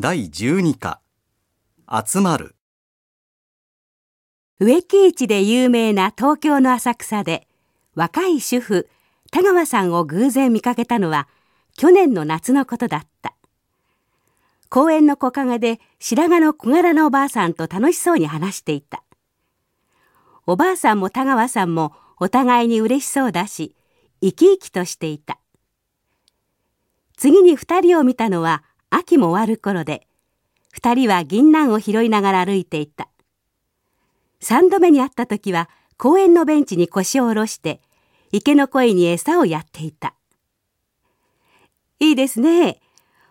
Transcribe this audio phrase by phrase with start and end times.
[0.00, 1.00] 第12課。
[2.06, 2.54] 集まる。
[4.60, 7.48] 植木市で有名な東京の浅草で
[7.96, 8.88] 若い主婦
[9.32, 11.26] 田川さんを偶然見かけたのは
[11.76, 13.34] 去年の夏のことだった。
[14.68, 19.02] 公園の木陰で白髪の小柄なおばあさんと楽しそうに話していた。
[20.46, 23.74] おばあさんも田川さんもお互いに嬉しそうだし
[24.20, 25.40] 生き生きとしていた。
[27.16, 30.06] 次に二人を見たのは秋も終わる頃で
[30.72, 33.08] 二人は銀杏を拾いながら歩いていた。
[34.40, 37.80] 三度目に会った時は公園のベンチに腰を下ろして
[38.30, 40.14] 池の鯉に餌をやっていた。
[41.98, 42.80] いいですね。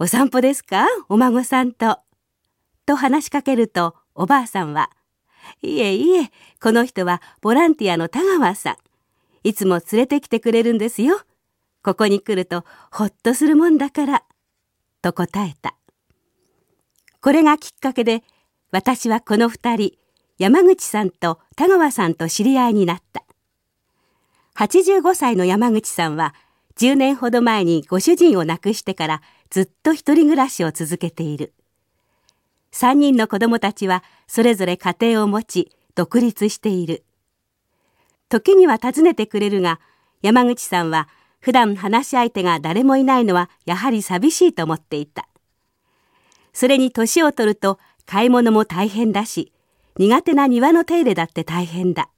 [0.00, 0.86] お散歩ですか？
[1.08, 2.00] お孫さんと。
[2.86, 4.90] と話しかけるとおばあさんは
[5.62, 6.30] いえいえ
[6.60, 8.76] この人はボランティアの田川さん。
[9.44, 11.20] いつも連れてきてくれるんですよ。
[11.84, 14.24] ここに来るとほっとするもんだから。
[15.02, 15.74] と答えた。
[17.20, 18.22] これがきっかけで
[18.70, 19.92] 私はこの二人
[20.38, 23.24] 山口さんと田川さんと知り合いになった。
[24.54, 26.34] 85歳の山口さんは
[26.76, 31.52] 10年ほど前にご主人を亡くしてからずっと一人暮らしを続けている。
[32.72, 37.04] 3人の子供たちはそれぞれ家庭を持ち独立している。
[38.28, 39.80] 時には訪ねてくれるが
[40.22, 41.08] 山口さんは
[41.40, 45.28] 普段話し相手が誰もいないのはやはり寂しいと思っていた。
[46.52, 49.52] それに年を取ると買い物も大変だし
[49.98, 52.08] 苦手な庭の手入れだって大変だ。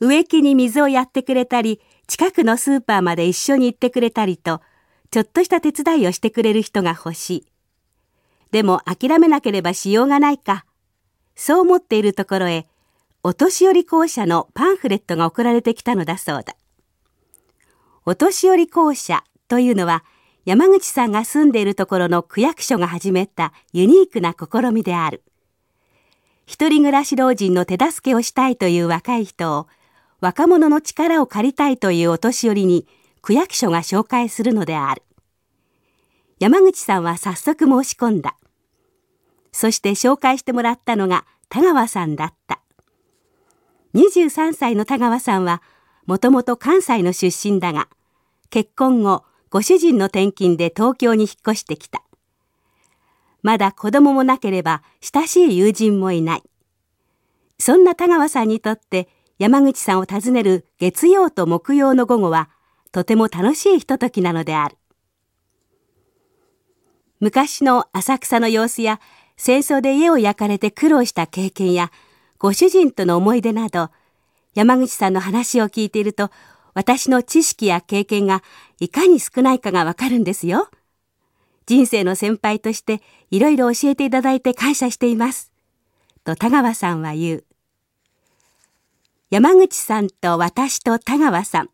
[0.00, 4.60] 植木に水をやってくれたり近くのスーパーまで一緒に行ってくれたりと
[5.10, 7.46] ちょっとした手伝いをしてくれる人が欲しい。
[8.50, 10.64] でも諦めなければしようがないか。
[11.34, 12.66] そう思っているところへ
[13.24, 16.54] お年寄り校舎のパンフレットが送られてきたのだそうだ。
[18.06, 20.04] お年寄り校舎というのは
[20.44, 25.22] 山口さんが住んでいるところの区役所が始めたユニークな試みである。
[26.44, 29.68] 一人暮らし老人の手助けをしたいという若い人を
[30.20, 32.86] 若者の力を借りたいというお年寄りに
[33.22, 35.02] 区役所が紹介するのである。
[36.40, 38.36] 山口さんは早速申し込んだ。
[39.50, 42.60] そして紹介してもらったのが田川さんだった。
[43.94, 45.62] 23歳の田川さんは
[46.06, 47.88] もともと関西の出身だが
[48.50, 52.02] 結婚後ご主人の転勤で東京に引っ越してきた。
[53.42, 56.42] まだ子供もなければ親しい友人もいない。
[57.58, 62.50] そんな田川さんにとって山口さんを訪ねる月曜と木曜の午後は
[62.90, 64.76] とても楽しいひとときなのである。
[67.20, 69.00] 昔の浅草の様子や
[69.36, 71.90] 戦争で家を焼かれて苦労した経験や
[72.38, 73.90] ご主人との思い出など
[74.54, 76.30] 山口さんの話を聞いていると
[76.74, 78.42] 私の知識や経験が
[78.80, 80.68] いかに少ないかがわかるんですよ。
[81.66, 83.00] 人生の先輩として
[83.30, 85.52] いろいろ教えていただいて感謝しています。
[86.24, 87.44] と田川さんは言う。
[89.30, 91.70] 山口さんと私と田川さん。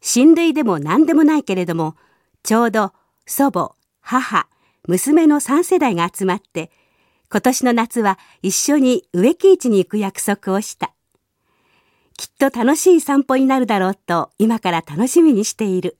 [0.00, 1.96] 親類でも何でもないけれども、
[2.42, 2.92] ちょうど
[3.26, 4.48] 祖母、母、
[4.86, 6.70] 娘の3世代が集まって、
[7.30, 10.94] 今年の夏は一緒に植木市に行く約束をした。
[12.20, 15.96] きっと楽しい散歩になるだろうと今から楽しみにしている。